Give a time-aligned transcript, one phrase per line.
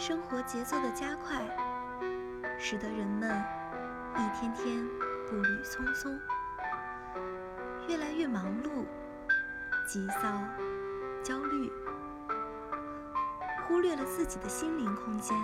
[0.00, 1.42] 生活节奏的加快，
[2.58, 3.28] 使得人们
[4.16, 4.82] 一天天
[5.28, 6.18] 步履匆匆，
[7.86, 8.86] 越来越忙碌、
[9.86, 10.22] 急躁、
[11.22, 11.70] 焦虑，
[13.68, 15.36] 忽略了自己的心灵空间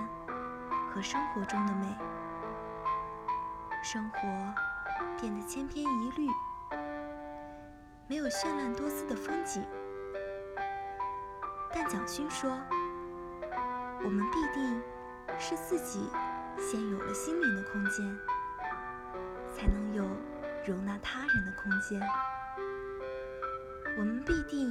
[0.91, 1.95] 和生活中的美，
[3.85, 4.21] 生活
[5.21, 6.31] 变得千篇一律，
[8.09, 9.63] 没有绚烂多姿的风景。
[11.75, 12.51] 但蒋勋说。
[14.07, 14.81] 我们必定
[15.37, 16.09] 是自己
[16.57, 18.19] 先有了心灵的空间，
[19.53, 20.05] 才能有
[20.65, 22.01] 容纳他人的空间。
[23.99, 24.71] 我们必定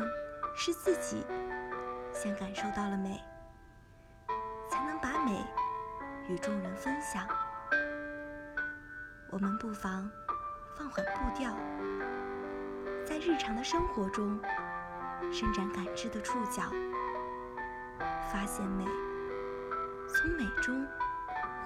[0.55, 1.26] 是自己
[2.13, 3.21] 先感受到了美，
[4.70, 5.45] 才能把美
[6.29, 7.27] 与众人分享。
[9.29, 10.09] 我们不妨
[10.77, 11.54] 放缓步调，
[13.05, 14.40] 在日常的生活中
[15.29, 16.71] 伸展感知的触角，
[18.31, 18.85] 发现美。
[20.16, 20.88] 从美中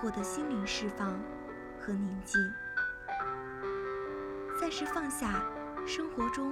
[0.02, 1.08] 获得心灵释放
[1.80, 2.42] 和宁静，
[4.60, 5.44] 暂时放下
[5.86, 6.52] 生活中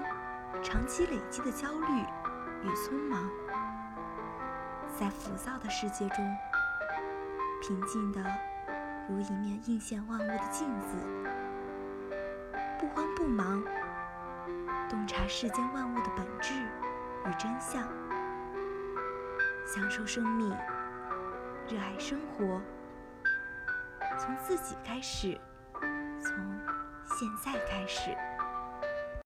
[0.61, 2.01] 长期累积的焦虑
[2.63, 3.27] 与匆忙，
[4.95, 6.37] 在浮躁的世界中，
[7.63, 8.23] 平静的
[9.09, 10.97] 如一面映现万物的镜子，
[12.79, 13.63] 不慌不忙，
[14.87, 16.53] 洞察世间万物的本质
[17.25, 17.81] 与真相，
[19.65, 20.55] 享受生命。
[21.69, 22.61] 热爱生活，
[24.17, 25.37] 从自己开始，
[26.21, 26.33] 从
[27.03, 28.15] 现在开始。